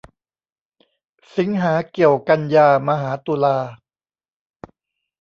[1.35, 3.57] สิงหาเกี่ยวกันยามาหาตุลา